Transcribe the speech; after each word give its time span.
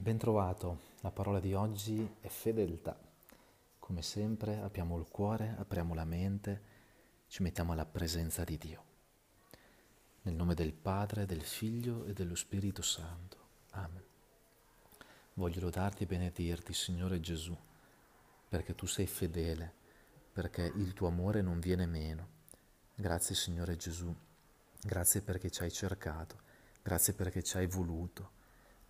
Bentrovato, 0.00 0.80
la 1.00 1.10
parola 1.10 1.40
di 1.40 1.52
oggi 1.52 2.16
è 2.22 2.28
fedeltà. 2.28 2.98
Come 3.78 4.00
sempre 4.00 4.58
apriamo 4.58 4.96
il 4.96 5.06
cuore, 5.10 5.54
apriamo 5.58 5.92
la 5.92 6.06
mente, 6.06 6.62
ci 7.26 7.42
mettiamo 7.42 7.72
alla 7.72 7.84
presenza 7.84 8.42
di 8.42 8.56
Dio. 8.56 8.84
Nel 10.22 10.34
nome 10.34 10.54
del 10.54 10.72
Padre, 10.72 11.26
del 11.26 11.42
Figlio 11.42 12.06
e 12.06 12.14
dello 12.14 12.34
Spirito 12.34 12.80
Santo. 12.80 13.36
Amen. 13.72 14.02
Voglio 15.34 15.60
lodarti 15.60 16.04
e 16.04 16.06
benedirti, 16.06 16.72
Signore 16.72 17.20
Gesù, 17.20 17.54
perché 18.48 18.74
tu 18.74 18.86
sei 18.86 19.06
fedele, 19.06 19.70
perché 20.32 20.62
il 20.62 20.94
tuo 20.94 21.08
amore 21.08 21.42
non 21.42 21.60
viene 21.60 21.84
meno. 21.84 22.26
Grazie, 22.94 23.34
Signore 23.34 23.76
Gesù. 23.76 24.10
Grazie 24.80 25.20
perché 25.20 25.50
ci 25.50 25.62
hai 25.62 25.70
cercato. 25.70 26.38
Grazie 26.80 27.12
perché 27.12 27.42
ci 27.42 27.58
hai 27.58 27.66
voluto. 27.66 28.38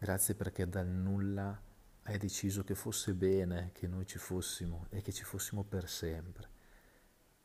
Grazie 0.02 0.34
perché 0.34 0.66
dal 0.66 0.86
nulla 0.86 1.60
hai 2.04 2.16
deciso 2.16 2.64
che 2.64 2.74
fosse 2.74 3.12
bene 3.12 3.68
che 3.74 3.86
noi 3.86 4.06
ci 4.06 4.16
fossimo 4.16 4.86
e 4.88 5.02
che 5.02 5.12
ci 5.12 5.24
fossimo 5.24 5.62
per 5.62 5.90
sempre. 5.90 6.48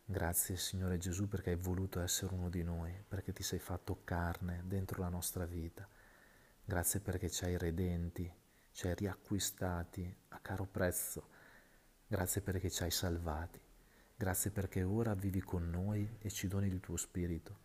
Grazie 0.05 0.55
Signore 0.55 0.97
Gesù 0.97 1.27
perché 1.27 1.49
hai 1.49 1.57
voluto 1.57 1.99
essere 1.99 2.33
uno 2.33 2.47
di 2.47 2.63
noi, 2.63 2.93
perché 3.05 3.33
ti 3.33 3.43
sei 3.43 3.59
fatto 3.59 3.99
carne 4.05 4.63
dentro 4.67 5.01
la 5.01 5.09
nostra 5.09 5.45
vita. 5.45 5.85
Grazie 6.63 7.01
perché 7.01 7.29
ci 7.29 7.43
hai 7.43 7.57
redenti, 7.57 8.31
ci 8.71 8.87
hai 8.87 8.95
riacquistati 8.95 10.15
a 10.29 10.39
caro 10.39 10.65
prezzo. 10.65 11.27
Grazie 12.07 12.39
perché 12.39 12.69
ci 12.69 12.83
hai 12.83 12.91
salvati. 12.91 13.59
Grazie 14.15 14.51
perché 14.51 14.81
ora 14.81 15.13
vivi 15.13 15.41
con 15.41 15.69
noi 15.69 16.09
e 16.19 16.29
ci 16.31 16.47
doni 16.47 16.67
il 16.67 16.79
tuo 16.79 16.95
spirito. 16.95 17.63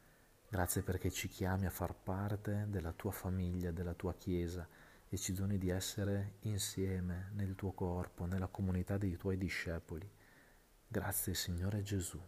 Grazie 0.48 0.82
perché 0.82 1.12
ci 1.12 1.28
chiami 1.28 1.66
a 1.66 1.70
far 1.70 1.94
parte 1.94 2.66
della 2.68 2.91
tua 2.91 3.12
famiglia, 3.12 3.70
della 3.70 3.94
tua 3.94 4.14
Chiesa 4.14 4.66
e 5.12 5.16
ci 5.19 5.33
doni 5.33 5.58
di 5.58 5.70
essere 5.70 6.34
insieme 6.42 7.30
nel 7.34 7.56
tuo 7.56 7.72
corpo, 7.72 8.27
nella 8.27 8.47
comunità 8.47 8.97
dei 8.97 9.16
tuoi 9.16 9.36
discepoli. 9.36 10.08
Grazie 10.86 11.34
Signore 11.34 11.83
Gesù. 11.83 12.20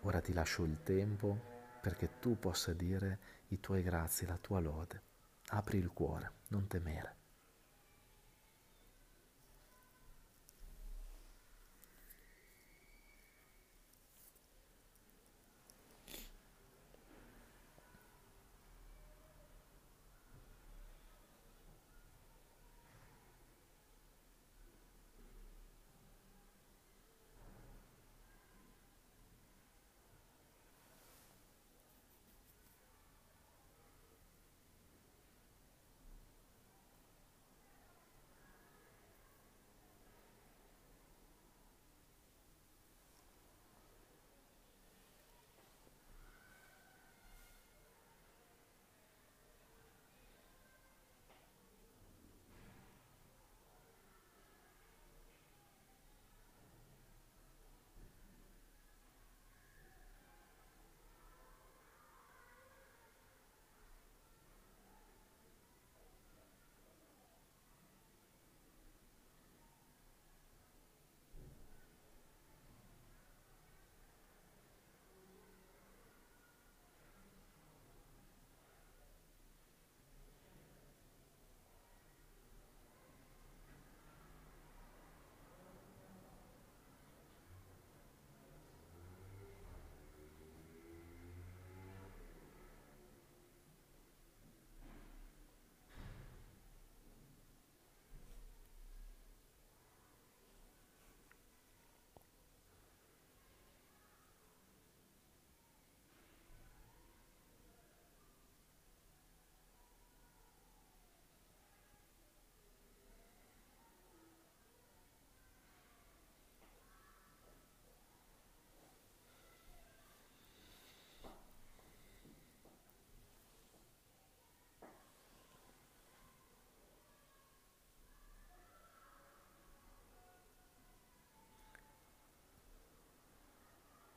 Ora 0.00 0.20
ti 0.20 0.32
lascio 0.32 0.64
il 0.64 0.82
tempo 0.82 1.52
perché 1.80 2.18
tu 2.18 2.36
possa 2.36 2.72
dire 2.72 3.18
i 3.48 3.60
tuoi 3.60 3.84
grazie, 3.84 4.26
la 4.26 4.38
tua 4.38 4.58
lode. 4.58 5.02
Apri 5.48 5.78
il 5.78 5.92
cuore, 5.92 6.32
non 6.48 6.66
temere. 6.66 7.23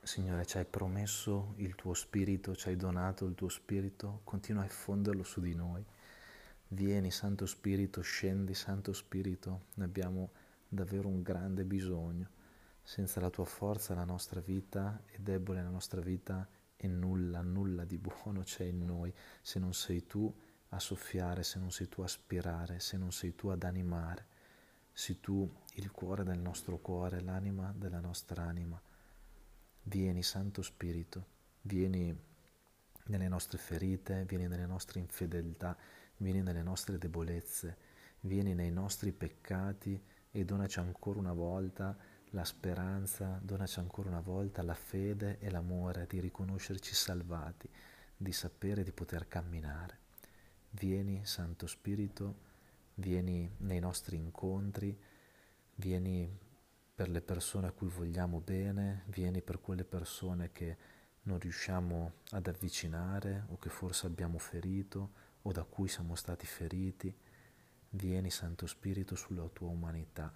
Signore, 0.07 0.45
ci 0.45 0.57
hai 0.57 0.63
promesso 0.63 1.53
il 1.57 1.75
tuo 1.75 1.93
spirito, 1.93 2.55
ci 2.55 2.69
hai 2.69 2.77
donato 2.77 3.25
il 3.25 3.35
tuo 3.35 3.49
spirito, 3.49 4.21
continua 4.23 4.61
a 4.61 4.65
effonderlo 4.65 5.21
su 5.21 5.41
di 5.41 5.53
noi. 5.53 5.85
Vieni, 6.69 7.11
Santo 7.11 7.45
Spirito, 7.45 7.99
scendi, 7.99 8.53
Santo 8.53 8.93
Spirito, 8.93 9.65
ne 9.73 9.83
abbiamo 9.83 10.31
davvero 10.69 11.09
un 11.09 11.21
grande 11.21 11.65
bisogno. 11.65 12.29
Senza 12.81 13.19
la 13.19 13.29
tua 13.29 13.43
forza 13.43 13.95
la 13.95 14.05
nostra 14.05 14.39
vita 14.39 15.03
è 15.07 15.17
debole, 15.17 15.61
la 15.61 15.69
nostra 15.69 15.99
vita 15.99 16.47
è 16.77 16.87
nulla, 16.87 17.41
nulla 17.41 17.83
di 17.83 17.97
buono 17.97 18.43
c'è 18.43 18.63
in 18.63 18.85
noi 18.85 19.13
se 19.41 19.59
non 19.59 19.73
sei 19.73 20.05
tu 20.05 20.33
a 20.69 20.79
soffiare, 20.79 21.43
se 21.43 21.59
non 21.59 21.69
sei 21.69 21.89
tu 21.89 22.01
a 22.01 22.07
spirare, 22.07 22.79
se 22.79 22.95
non 22.95 23.11
sei 23.11 23.35
tu 23.35 23.49
ad 23.49 23.63
animare. 23.63 24.25
Sei 24.93 25.19
tu 25.19 25.53
il 25.73 25.91
cuore 25.91 26.23
del 26.23 26.39
nostro 26.39 26.77
cuore, 26.77 27.19
l'anima 27.19 27.73
della 27.75 27.99
nostra 27.99 28.43
anima. 28.43 28.81
Vieni 29.89 30.21
Santo 30.21 30.61
Spirito, 30.63 31.25
vieni 31.61 32.13
nelle 33.05 33.29
nostre 33.29 33.57
ferite, 33.57 34.25
vieni 34.25 34.45
nelle 34.45 34.65
nostre 34.65 34.99
infedeltà, 34.99 35.77
vieni 36.17 36.41
nelle 36.41 36.61
nostre 36.61 36.97
debolezze, 36.97 37.77
vieni 38.19 38.53
nei 38.53 38.69
nostri 38.69 39.13
peccati 39.13 39.97
e 40.29 40.43
donaci 40.43 40.79
ancora 40.79 41.19
una 41.19 41.31
volta 41.31 41.97
la 42.31 42.43
speranza, 42.43 43.39
donaci 43.41 43.79
ancora 43.79 44.09
una 44.09 44.19
volta 44.19 44.61
la 44.61 44.73
fede 44.73 45.39
e 45.39 45.49
l'amore 45.49 46.05
di 46.05 46.19
riconoscerci 46.19 46.93
salvati, 46.93 47.69
di 48.17 48.33
sapere 48.33 48.83
di 48.83 48.91
poter 48.91 49.29
camminare. 49.29 49.99
Vieni 50.71 51.25
Santo 51.25 51.65
Spirito, 51.65 52.39
vieni 52.95 53.49
nei 53.59 53.79
nostri 53.79 54.17
incontri, 54.17 54.99
vieni 55.75 56.45
per 56.97 57.09
le 57.09 57.21
persone 57.21 57.67
a 57.67 57.71
cui 57.71 57.89
vogliamo 57.89 58.39
bene, 58.39 59.03
vieni 59.09 59.43
per 59.43 59.61
quelle 59.61 59.83
persone 59.83 60.51
che 60.51 60.77
non 61.25 61.37
riusciamo 61.37 62.13
ad 62.31 62.47
avvicinare 62.47 63.43
o 63.49 63.59
che 63.59 63.69
forse 63.69 64.07
abbiamo 64.07 64.39
ferito 64.39 65.11
o 65.43 65.51
da 65.51 65.63
cui 65.63 65.87
siamo 65.89 66.15
stati 66.15 66.47
feriti. 66.47 67.15
Vieni 67.91 68.31
Santo 68.31 68.65
Spirito 68.65 69.13
sulla 69.13 69.47
tua 69.49 69.67
umanità, 69.67 70.33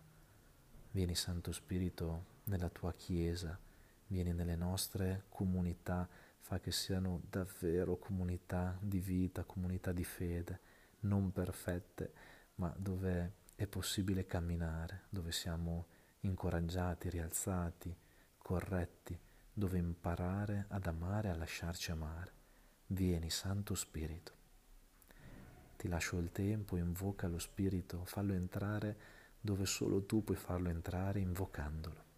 vieni 0.92 1.16
Santo 1.16 1.52
Spirito 1.52 2.26
nella 2.44 2.70
tua 2.70 2.94
Chiesa, 2.94 3.58
vieni 4.06 4.32
nelle 4.32 4.56
nostre 4.56 5.24
comunità, 5.30 6.08
fa 6.38 6.60
che 6.60 6.72
siano 6.72 7.24
davvero 7.28 7.98
comunità 7.98 8.78
di 8.80 9.00
vita, 9.00 9.46
comunità 9.46 9.92
di 9.92 10.04
fede, 10.04 10.60
non 11.00 11.32
perfette, 11.32 12.14
ma 12.58 12.72
dove 12.78 13.38
è 13.56 13.66
possibile 13.66 14.28
camminare, 14.28 15.06
dove 15.10 15.32
siamo 15.32 15.88
incoraggiati, 16.22 17.10
rialzati, 17.10 17.96
corretti, 18.38 19.18
dove 19.54 19.78
imparare 19.78 20.66
ad 20.70 20.86
amare 20.88 21.30
e 21.30 21.32
a 21.32 21.36
lasciarci 21.36 21.92
amare. 21.92 22.32
Vieni, 22.88 23.30
Santo 23.30 23.76
Spirito. 23.76 24.34
Ti 25.78 25.88
lascio 25.88 26.18
il 26.18 26.32
tempo, 26.32 26.78
invoca 26.78 27.28
lo 27.28 27.40
Spirito, 27.40 28.04
fallo 28.06 28.34
entrare 28.34 28.98
dove 29.40 29.66
solo 29.66 30.06
tu 30.06 30.24
puoi 30.24 30.38
farlo 30.38 30.70
entrare 30.70 31.20
invocandolo. 31.20 32.11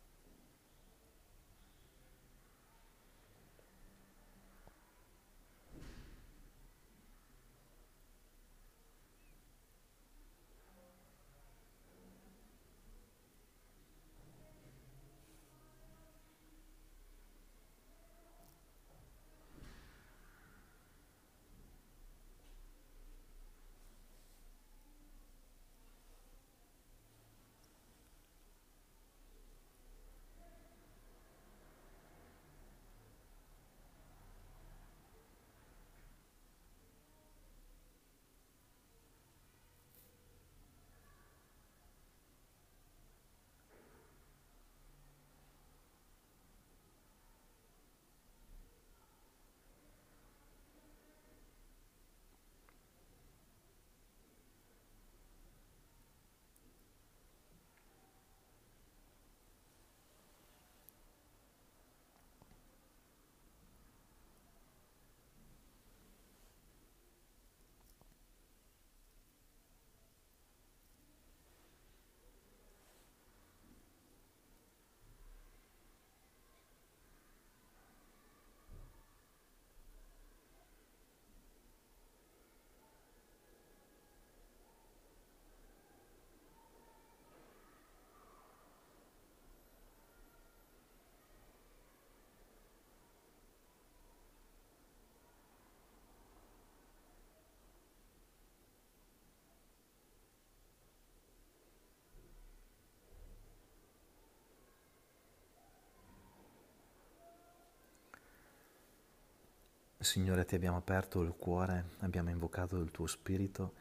Signore, 110.04 110.44
ti 110.44 110.56
abbiamo 110.56 110.76
aperto 110.76 111.22
il 111.22 111.34
cuore, 111.38 111.92
abbiamo 112.00 112.30
invocato 112.30 112.78
il 112.78 112.92
tuo 112.92 113.08
Spirito, 113.08 113.74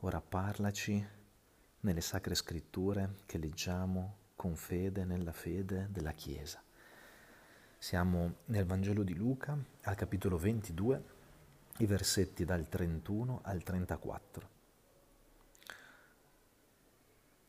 ora 0.00 0.20
parlaci 0.20 1.06
nelle 1.80 2.00
sacre 2.00 2.34
scritture 2.34 3.18
che 3.26 3.38
leggiamo 3.38 4.16
con 4.34 4.56
fede 4.56 5.04
nella 5.04 5.30
fede 5.30 5.86
della 5.90 6.10
Chiesa. 6.12 6.60
Siamo 7.78 8.38
nel 8.46 8.66
Vangelo 8.66 9.04
di 9.04 9.14
Luca, 9.14 9.56
al 9.82 9.94
capitolo 9.94 10.36
22, 10.36 11.04
i 11.78 11.86
versetti 11.86 12.44
dal 12.44 12.68
31 12.68 13.40
al 13.44 13.62
34. 13.62 14.48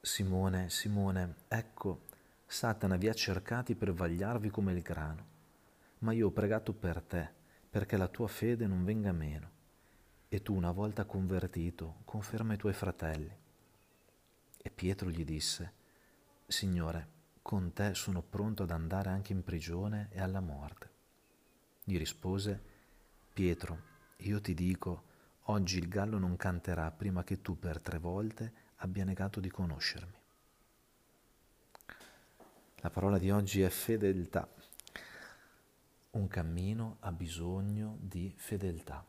Simone, 0.02 0.70
Simone, 0.70 1.36
ecco, 1.48 2.02
Satana 2.46 2.96
vi 2.96 3.10
ha 3.10 3.14
cercati 3.14 3.74
per 3.74 3.92
vagliarvi 3.92 4.52
come 4.52 4.72
il 4.72 4.84
grano, 4.84 5.26
ma 6.00 6.12
io 6.12 6.28
ho 6.28 6.32
pregato 6.32 6.74
per 6.74 7.02
te 7.02 7.37
perché 7.78 7.96
la 7.96 8.08
tua 8.08 8.28
fede 8.28 8.66
non 8.66 8.84
venga 8.84 9.12
meno, 9.12 9.52
e 10.30 10.42
tu 10.42 10.56
una 10.56 10.72
volta 10.72 11.06
convertito 11.06 11.98
conferma 12.06 12.56
i 12.56 12.58
tuoi 12.58 12.74
fratelli. 12.74 13.32
E 14.58 14.70
Pietro 14.72 15.12
gli 15.12 15.24
disse, 15.24 15.74
Signore, 16.48 17.08
con 17.44 17.74
te 17.74 17.94
sono 17.94 18.24
pronto 18.24 18.64
ad 18.64 18.72
andare 18.72 19.10
anche 19.10 19.32
in 19.32 19.44
prigione 19.44 20.08
e 20.10 20.20
alla 20.20 20.40
morte. 20.40 20.90
Gli 21.84 22.00
rispose, 22.00 22.60
Pietro, 23.32 23.82
io 24.22 24.42
ti 24.42 24.56
dico, 24.56 25.04
oggi 25.42 25.78
il 25.78 25.88
gallo 25.88 26.18
non 26.18 26.36
canterà 26.36 26.90
prima 26.90 27.24
che 27.24 27.44
tu 27.44 27.60
per 27.60 27.80
tre 27.80 28.00
volte 28.00 28.54
abbia 28.78 29.04
negato 29.04 29.40
di 29.40 29.52
conoscermi. 29.52 30.18
La 32.78 32.90
parola 32.90 33.20
di 33.20 33.30
oggi 33.30 33.62
è 33.62 33.70
fedeltà 33.70 34.50
un 36.12 36.28
cammino 36.28 36.98
ha 37.02 37.12
bisogno 37.12 37.98
di 38.00 38.34
fedeltà. 38.36 39.06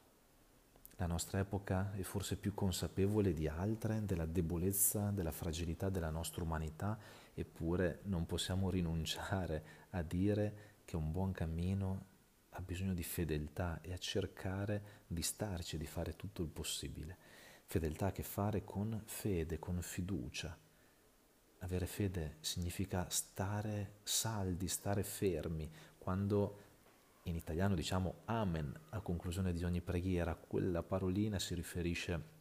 La 0.97 1.07
nostra 1.07 1.39
epoca 1.39 1.93
è 1.93 2.03
forse 2.03 2.37
più 2.37 2.55
consapevole 2.55 3.33
di 3.33 3.47
altre 3.47 4.05
della 4.05 4.27
debolezza, 4.27 5.11
della 5.11 5.31
fragilità 5.31 5.91
della 5.91 6.11
nostra 6.11 6.43
umanità, 6.43 6.99
eppure 7.35 8.01
non 8.05 8.27
possiamo 8.27 8.69
rinunciare 8.69 9.65
a 9.91 10.03
dire 10.03 10.81
che 10.85 10.97
un 10.97 11.13
buon 11.13 11.31
cammino 11.31 12.07
ha 12.51 12.61
bisogno 12.61 12.95
di 12.95 13.05
fedeltà 13.05 13.81
e 13.81 13.93
a 13.93 13.99
cercare 13.99 15.05
di 15.07 15.23
starci 15.23 15.79
di 15.79 15.87
fare 15.87 16.17
tutto 16.17 16.43
il 16.43 16.49
possibile. 16.49 17.17
Fedeltà 17.65 18.07
a 18.07 18.13
che 18.13 18.25
fare 18.25 18.65
con 18.65 19.01
fede, 19.05 19.61
con 19.61 19.81
fiducia. 19.81 20.59
Avere 21.59 21.87
fede 21.87 22.39
significa 22.41 23.09
stare 23.09 23.99
saldi, 24.03 24.67
stare 24.67 25.05
fermi, 25.05 25.71
quando 25.97 26.68
in 27.29 27.37
italiano 27.37 27.75
diciamo 27.75 28.23
amen 28.25 28.73
a 28.91 29.01
conclusione 29.01 29.53
di 29.53 29.65
ogni 29.65 29.81
preghiera, 29.81 30.35
quella 30.35 30.83
parolina 30.83 31.39
si 31.39 31.55
riferisce 31.55 32.37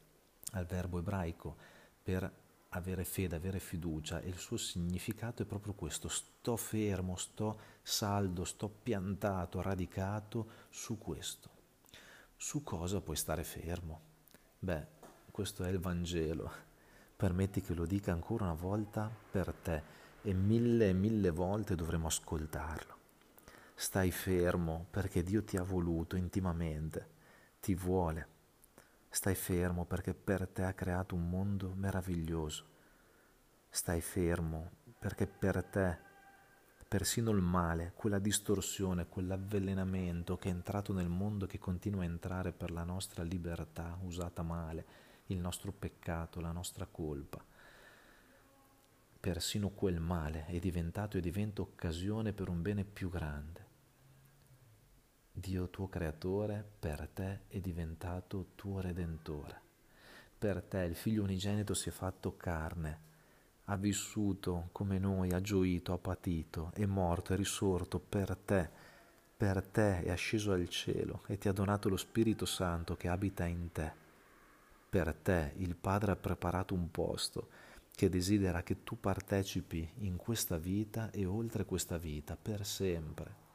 al 0.53 0.65
verbo 0.65 0.99
ebraico 0.99 1.57
per 2.01 2.45
avere 2.69 3.03
fede, 3.03 3.35
avere 3.35 3.59
fiducia 3.59 4.21
e 4.21 4.27
il 4.27 4.37
suo 4.37 4.57
significato 4.57 5.41
è 5.41 5.45
proprio 5.45 5.73
questo, 5.73 6.07
sto 6.07 6.57
fermo, 6.57 7.15
sto 7.15 7.59
saldo, 7.81 8.43
sto 8.43 8.69
piantato, 8.69 9.61
radicato 9.61 10.49
su 10.69 10.97
questo. 10.97 11.49
Su 12.35 12.63
cosa 12.63 13.01
puoi 13.01 13.15
stare 13.15 13.43
fermo? 13.43 14.01
Beh, 14.59 14.85
questo 15.31 15.63
è 15.63 15.69
il 15.69 15.79
Vangelo. 15.79 16.65
Permetti 17.15 17.61
che 17.61 17.73
lo 17.73 17.85
dica 17.85 18.11
ancora 18.11 18.45
una 18.45 18.53
volta 18.53 19.09
per 19.31 19.53
te 19.53 19.95
e 20.21 20.33
mille 20.33 20.89
e 20.89 20.93
mille 20.93 21.31
volte 21.31 21.75
dovremo 21.75 22.07
ascoltarlo. 22.07 22.96
Stai 23.79 24.09
fermo 24.09 24.87
perché 24.89 25.21
Dio 25.21 25.43
ti 25.43 25.55
ha 25.55 25.61
voluto 25.61 26.15
intimamente, 26.15 27.09
ti 27.59 27.75
vuole. 27.75 28.27
Stai 29.07 29.35
fermo 29.35 29.85
perché 29.85 30.15
per 30.15 30.47
te 30.47 30.63
ha 30.63 30.73
creato 30.73 31.13
un 31.13 31.29
mondo 31.29 31.73
meraviglioso. 31.75 32.65
Stai 33.69 34.01
fermo 34.01 34.71
perché 34.97 35.27
per 35.27 35.63
te 35.63 35.95
persino 36.87 37.29
il 37.29 37.41
male, 37.41 37.93
quella 37.95 38.17
distorsione, 38.17 39.07
quell'avvelenamento 39.07 40.37
che 40.37 40.49
è 40.49 40.51
entrato 40.51 40.91
nel 40.91 41.07
mondo 41.07 41.45
e 41.45 41.47
che 41.47 41.59
continua 41.59 42.01
a 42.01 42.05
entrare 42.05 42.53
per 42.53 42.71
la 42.71 42.83
nostra 42.83 43.21
libertà 43.21 43.95
usata 44.01 44.41
male, 44.41 44.85
il 45.27 45.37
nostro 45.37 45.71
peccato, 45.71 46.41
la 46.41 46.51
nostra 46.51 46.87
colpa. 46.87 47.45
Persino 49.19 49.69
quel 49.69 49.99
male 49.99 50.47
è 50.47 50.57
diventato 50.57 51.17
e 51.17 51.21
diventa 51.21 51.61
occasione 51.61 52.33
per 52.33 52.49
un 52.49 52.63
bene 52.63 52.83
più 52.83 53.11
grande. 53.11 53.66
Dio 55.39 55.69
tuo 55.69 55.87
creatore 55.87 56.65
per 56.79 57.07
te 57.13 57.41
è 57.47 57.59
diventato 57.59 58.47
tuo 58.55 58.81
redentore. 58.81 59.61
Per 60.35 60.63
te 60.63 60.79
il 60.79 60.95
figlio 60.95 61.21
unigenito 61.21 61.75
si 61.75 61.89
è 61.89 61.91
fatto 61.91 62.35
carne, 62.35 62.99
ha 63.65 63.75
vissuto 63.75 64.69
come 64.71 64.97
noi, 64.97 65.33
ha 65.33 65.39
gioito, 65.39 65.93
ha 65.93 65.99
patito, 65.99 66.71
è 66.73 66.87
morto, 66.87 67.33
è 67.33 67.35
risorto 67.35 67.99
per 67.99 68.35
te, 68.35 68.67
per 69.37 69.61
te 69.61 70.01
è 70.01 70.09
asceso 70.09 70.53
al 70.53 70.67
cielo 70.69 71.21
e 71.27 71.37
ti 71.37 71.47
ha 71.47 71.53
donato 71.53 71.87
lo 71.87 71.97
Spirito 71.97 72.47
Santo 72.47 72.95
che 72.95 73.07
abita 73.07 73.45
in 73.45 73.71
te. 73.71 73.91
Per 74.89 75.13
te 75.13 75.53
il 75.57 75.75
Padre 75.75 76.13
ha 76.13 76.15
preparato 76.15 76.73
un 76.73 76.89
posto 76.89 77.49
che 77.93 78.09
desidera 78.09 78.63
che 78.63 78.83
tu 78.83 78.99
partecipi 78.99 79.87
in 79.99 80.15
questa 80.15 80.57
vita 80.57 81.11
e 81.11 81.25
oltre 81.25 81.63
questa 81.63 81.99
vita 81.99 82.35
per 82.35 82.65
sempre 82.65 83.45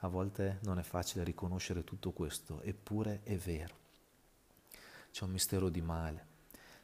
a 0.00 0.08
volte 0.08 0.58
non 0.62 0.78
è 0.78 0.82
facile 0.82 1.24
riconoscere 1.24 1.84
tutto 1.84 2.12
questo, 2.12 2.60
eppure 2.62 3.20
è 3.22 3.36
vero. 3.36 3.78
c'è 5.10 5.24
un 5.24 5.30
mistero 5.30 5.68
di 5.68 5.82
male. 5.82 6.28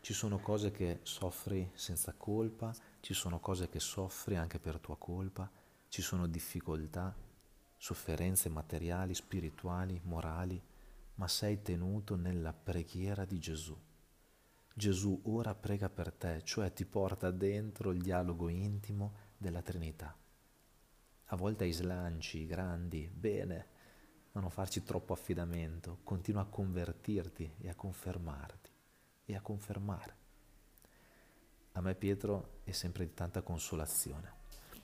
Ci 0.00 0.12
sono 0.12 0.38
cose 0.38 0.70
che 0.70 1.00
soffri 1.02 1.70
senza 1.74 2.12
colpa, 2.16 2.74
ci 3.00 3.14
sono 3.14 3.40
cose 3.40 3.68
che 3.68 3.80
soffri 3.80 4.36
anche 4.36 4.58
per 4.58 4.78
tua 4.78 4.96
colpa, 4.96 5.50
ci 5.88 6.02
sono 6.02 6.26
difficoltà, 6.26 7.14
sofferenze 7.76 8.48
materiali, 8.48 9.14
spirituali, 9.14 10.00
morali, 10.04 10.62
ma 11.14 11.28
sei 11.28 11.62
tenuto 11.62 12.16
nella 12.16 12.52
preghiera 12.52 13.24
di 13.24 13.38
Gesù. 13.38 13.76
Gesù 14.74 15.20
ora 15.24 15.54
prega 15.54 15.88
per 15.88 16.12
te, 16.12 16.42
cioè 16.44 16.72
ti 16.72 16.84
porta 16.84 17.30
dentro 17.30 17.92
il 17.92 18.02
dialogo 18.02 18.48
intimo 18.48 19.14
della 19.38 19.62
Trinità. 19.62 20.14
A 21.26 21.36
volte 21.36 21.64
hai 21.64 21.72
slanci 21.72 22.46
grandi, 22.46 23.08
bene, 23.12 23.66
ma 24.32 24.40
non 24.40 24.50
farci 24.50 24.82
troppo 24.84 25.12
affidamento, 25.12 25.98
continua 26.04 26.42
a 26.42 26.46
convertirti 26.46 27.54
e 27.58 27.68
a 27.68 27.74
confermarti 27.74 28.70
e 29.24 29.34
a 29.34 29.40
confermare. 29.40 30.16
A 31.72 31.80
me 31.80 31.94
Pietro 31.94 32.60
è 32.64 32.70
sempre 32.70 33.04
di 33.06 33.14
tanta 33.14 33.42
consolazione. 33.42 34.34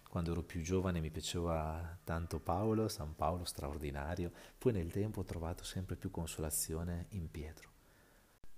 Quando 0.08 0.32
ero 0.32 0.42
più 0.42 0.60
giovane 0.62 1.00
mi 1.00 1.10
piaceva 1.10 1.98
tanto 2.04 2.38
Paolo, 2.38 2.88
San 2.88 3.14
Paolo 3.14 3.44
straordinario, 3.44 4.32
poi 4.58 4.72
nel 4.72 4.90
tempo 4.90 5.20
ho 5.20 5.24
trovato 5.24 5.64
sempre 5.64 5.96
più 5.96 6.10
consolazione 6.10 7.06
in 7.10 7.30
Pietro 7.30 7.70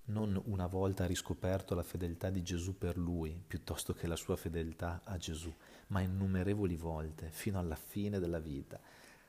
non 0.07 0.41
una 0.47 0.67
volta 0.67 1.07
riscoperto 1.07 1.75
la 1.75 1.83
fedeltà 1.83 2.29
di 2.29 2.43
Gesù 2.43 2.77
per 2.77 2.99
lui, 2.99 3.43
piuttosto 3.47 3.95
che 3.95 4.07
la 4.07 4.17
sua 4.17 4.37
fedeltà 4.37 5.01
a 5.05 5.17
Gesù, 5.17 5.53
ma 5.89 6.01
innumerevoli 6.01 6.77
volte, 6.77 7.31
fino 7.31 7.59
alla 7.59 7.77
fine 7.77 8.19
della 8.19 8.39
vita. 8.39 8.79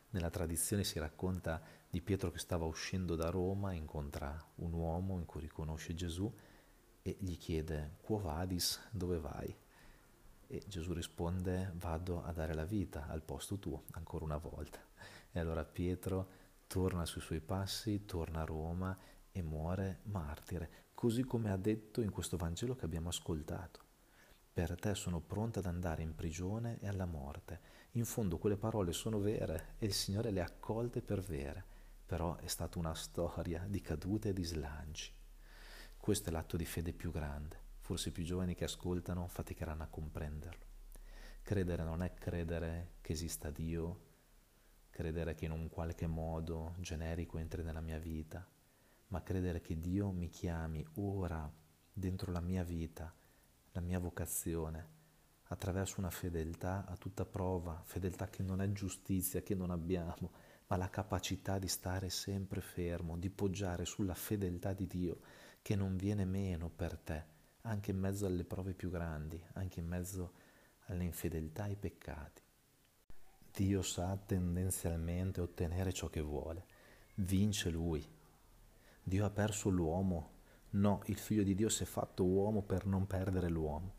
Nella 0.09 0.29
tradizione 0.29 0.83
si 0.83 0.99
racconta 0.99 1.61
di 1.89 2.01
Pietro 2.01 2.31
che 2.31 2.39
stava 2.39 2.65
uscendo 2.65 3.15
da 3.15 3.29
Roma, 3.29 3.71
incontra 3.71 4.37
un 4.55 4.73
uomo 4.73 5.17
in 5.17 5.25
cui 5.25 5.41
riconosce 5.41 5.93
Gesù 5.93 6.31
e 7.01 7.15
gli 7.19 7.37
chiede, 7.37 7.95
Quo 8.01 8.17
vadis, 8.17 8.81
dove 8.91 9.17
vai? 9.17 9.55
E 10.47 10.63
Gesù 10.67 10.93
risponde, 10.93 11.71
vado 11.75 12.23
a 12.23 12.31
dare 12.33 12.53
la 12.53 12.65
vita 12.65 13.07
al 13.07 13.21
posto 13.21 13.57
tuo, 13.59 13.83
ancora 13.91 14.25
una 14.25 14.37
volta. 14.37 14.79
E 15.31 15.39
allora 15.39 15.63
Pietro 15.63 16.27
torna 16.67 17.05
sui 17.05 17.21
suoi 17.21 17.39
passi, 17.39 18.05
torna 18.05 18.41
a 18.41 18.45
Roma 18.45 18.97
e 19.35 19.41
muore 19.41 19.99
martire, 20.03 20.69
così 20.93 21.23
come 21.23 21.51
ha 21.51 21.57
detto 21.57 21.99
in 21.99 22.09
questo 22.09 22.37
Vangelo 22.37 22.73
che 22.73 22.85
abbiamo 22.85 23.09
ascoltato. 23.09 23.81
Per 24.53 24.79
te 24.79 24.95
sono 24.95 25.19
pronta 25.19 25.59
ad 25.59 25.65
andare 25.65 26.03
in 26.03 26.15
prigione 26.15 26.79
e 26.79 26.87
alla 26.87 27.05
morte. 27.05 27.59
In 27.91 28.05
fondo 28.05 28.37
quelle 28.37 28.55
parole 28.55 28.93
sono 28.93 29.19
vere 29.19 29.75
e 29.77 29.87
il 29.87 29.93
Signore 29.93 30.31
le 30.31 30.39
ha 30.39 30.45
accolte 30.45 31.01
per 31.01 31.19
vere, 31.19 31.65
però 32.05 32.37
è 32.37 32.47
stata 32.47 32.79
una 32.79 32.95
storia 32.95 33.65
di 33.67 33.81
cadute 33.81 34.29
e 34.29 34.33
di 34.33 34.45
slanci. 34.45 35.13
Questo 35.97 36.29
è 36.29 36.31
l'atto 36.31 36.55
di 36.55 36.65
fede 36.65 36.93
più 36.93 37.11
grande. 37.11 37.59
Forse 37.79 38.09
i 38.09 38.11
più 38.13 38.23
giovani 38.23 38.55
che 38.55 38.63
ascoltano 38.63 39.27
faticheranno 39.27 39.83
a 39.83 39.87
comprenderlo. 39.87 40.63
Credere 41.41 41.83
non 41.83 42.01
è 42.01 42.13
credere 42.13 42.93
che 43.01 43.11
esista 43.11 43.51
Dio, 43.51 43.99
credere 44.89 45.35
che 45.35 45.43
in 45.43 45.51
un 45.51 45.67
qualche 45.67 46.07
modo 46.07 46.75
generico 46.79 47.37
entri 47.37 47.63
nella 47.63 47.81
mia 47.81 47.99
vita, 47.99 48.47
ma 49.15 49.23
credere 49.23 49.61
che 49.61 49.79
Dio 49.79 50.11
mi 50.11 50.27
chiami 50.27 50.85
ora 50.95 51.49
dentro 51.93 52.33
la 52.33 52.41
mia 52.41 52.63
vita, 52.63 53.15
la 53.71 53.79
mia 53.79 53.97
vocazione, 53.97 54.89
attraverso 55.43 56.01
una 56.01 56.09
fedeltà 56.09 56.85
a 56.85 56.97
tutta 56.97 57.23
prova, 57.23 57.81
fedeltà 57.85 58.27
che 58.27 58.43
non 58.43 58.59
è 58.59 58.69
giustizia, 58.73 59.41
che 59.41 59.55
non 59.55 59.71
abbiamo, 59.71 60.33
ma 60.67 60.75
la 60.75 60.89
capacità 60.89 61.59
di 61.59 61.69
stare 61.69 62.09
sempre 62.09 62.59
fermo, 62.59 63.17
di 63.17 63.29
poggiare 63.29 63.85
sulla 63.85 64.15
fedeltà 64.15 64.73
di 64.73 64.85
Dio, 64.85 65.19
che 65.61 65.77
non 65.77 65.95
viene 65.95 66.25
meno 66.25 66.69
per 66.69 66.97
te, 66.97 67.25
anche 67.61 67.91
in 67.91 67.97
mezzo 67.97 68.25
alle 68.25 68.43
prove 68.43 68.73
più 68.73 68.89
grandi, 68.89 69.41
anche 69.53 69.79
in 69.79 69.87
mezzo 69.87 70.33
alle 70.87 71.05
infedeltà 71.05 71.67
e 71.67 71.69
ai 71.69 71.75
peccati. 71.77 72.41
Dio 73.53 73.81
sa 73.81 74.17
tendenzialmente 74.17 75.39
ottenere 75.39 75.93
ciò 75.93 76.09
che 76.09 76.19
vuole, 76.19 76.65
vince 77.15 77.69
Lui, 77.69 78.05
Dio 79.07 79.23
ha 79.23 79.29
perso 79.29 79.69
l'uomo. 79.69 80.31
No, 80.71 81.01
il 81.05 81.17
figlio 81.17 81.43
di 81.43 81.53
Dio 81.53 81.69
si 81.69 81.83
è 81.83 81.85
fatto 81.85 82.25
uomo 82.25 82.63
per 82.63 82.87
non 82.87 83.05
perdere 83.05 83.49
l'uomo. 83.49 83.93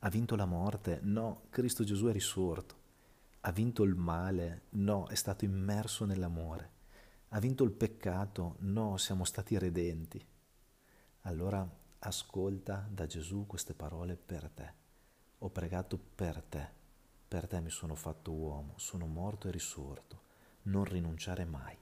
Ha 0.00 0.08
vinto 0.08 0.34
la 0.34 0.46
morte. 0.46 0.98
No, 1.04 1.42
Cristo 1.48 1.84
Gesù 1.84 2.06
è 2.06 2.12
risorto. 2.12 2.74
Ha 3.42 3.52
vinto 3.52 3.84
il 3.84 3.94
male. 3.94 4.62
No, 4.70 5.06
è 5.06 5.14
stato 5.14 5.44
immerso 5.44 6.04
nell'amore. 6.06 6.72
Ha 7.28 7.38
vinto 7.38 7.62
il 7.62 7.70
peccato. 7.70 8.56
No, 8.58 8.96
siamo 8.96 9.24
stati 9.24 9.56
redenti. 9.56 10.26
Allora 11.20 11.64
ascolta 12.00 12.84
da 12.90 13.06
Gesù 13.06 13.46
queste 13.46 13.74
parole 13.74 14.16
per 14.16 14.50
te. 14.50 14.72
Ho 15.38 15.50
pregato 15.50 15.96
per 16.16 16.42
te. 16.42 16.68
Per 17.28 17.46
te 17.46 17.60
mi 17.60 17.70
sono 17.70 17.94
fatto 17.94 18.32
uomo, 18.32 18.72
sono 18.74 19.06
morto 19.06 19.46
e 19.46 19.52
risorto. 19.52 20.22
Non 20.62 20.82
rinunciare 20.82 21.44
mai. 21.44 21.78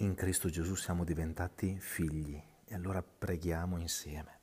In 0.00 0.14
Cristo 0.14 0.48
Gesù 0.48 0.76
siamo 0.76 1.04
diventati 1.04 1.78
figli 1.78 2.42
e 2.64 2.74
allora 2.74 3.02
preghiamo 3.02 3.76
insieme. 3.76 4.38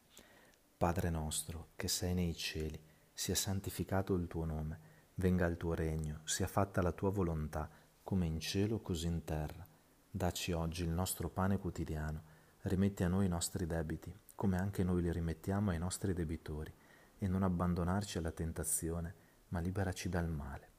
Padre 0.77 1.09
nostro, 1.09 1.69
che 1.75 1.87
sei 1.87 2.13
nei 2.13 2.35
cieli, 2.35 2.79
sia 3.11 3.33
santificato 3.33 4.13
il 4.13 4.27
tuo 4.27 4.45
nome, 4.45 4.79
venga 5.15 5.47
il 5.47 5.57
tuo 5.57 5.73
regno, 5.73 6.21
sia 6.25 6.45
fatta 6.45 6.83
la 6.83 6.91
tua 6.91 7.09
volontà, 7.09 7.67
come 8.03 8.27
in 8.27 8.39
cielo 8.39 8.81
così 8.81 9.07
in 9.07 9.23
terra. 9.23 9.65
Dacci 10.11 10.51
oggi 10.51 10.83
il 10.83 10.91
nostro 10.91 11.27
pane 11.27 11.57
quotidiano, 11.57 12.21
rimetti 12.61 13.03
a 13.03 13.07
noi 13.07 13.25
i 13.25 13.29
nostri 13.29 13.65
debiti, 13.65 14.15
come 14.35 14.57
anche 14.57 14.83
noi 14.83 15.01
li 15.01 15.11
rimettiamo 15.11 15.71
ai 15.71 15.79
nostri 15.79 16.13
debitori, 16.13 16.71
e 17.17 17.27
non 17.27 17.41
abbandonarci 17.41 18.19
alla 18.19 18.31
tentazione, 18.31 19.15
ma 19.47 19.59
liberaci 19.59 20.07
dal 20.07 20.29
male. 20.29 20.69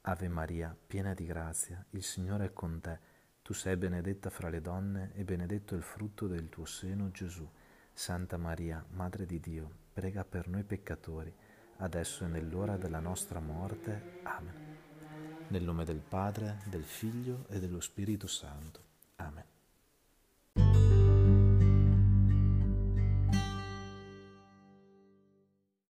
Ave 0.00 0.26
Maria, 0.26 0.76
piena 0.84 1.14
di 1.14 1.26
grazia, 1.26 1.86
il 1.90 2.02
Signore 2.02 2.46
è 2.46 2.52
con 2.52 2.80
te, 2.80 3.16
tu 3.48 3.54
sei 3.54 3.78
benedetta 3.78 4.28
fra 4.28 4.50
le 4.50 4.60
donne 4.60 5.12
e 5.14 5.24
benedetto 5.24 5.74
il 5.74 5.80
frutto 5.80 6.26
del 6.26 6.50
tuo 6.50 6.66
seno, 6.66 7.10
Gesù. 7.10 7.48
Santa 7.94 8.36
Maria, 8.36 8.84
Madre 8.90 9.24
di 9.24 9.40
Dio, 9.40 9.70
prega 9.90 10.22
per 10.22 10.48
noi 10.48 10.64
peccatori, 10.64 11.34
adesso 11.78 12.26
e 12.26 12.28
nell'ora 12.28 12.76
della 12.76 13.00
nostra 13.00 13.40
morte. 13.40 14.20
Amen. 14.24 14.76
Nel 15.48 15.62
nome 15.62 15.86
del 15.86 16.02
Padre, 16.06 16.58
del 16.66 16.84
Figlio 16.84 17.46
e 17.48 17.58
dello 17.58 17.80
Spirito 17.80 18.26
Santo. 18.26 18.87